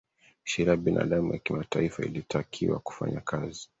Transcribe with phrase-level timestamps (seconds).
[0.43, 3.69] sheria ya binadamu ya kimataifa ilitakiwa kufanya kazi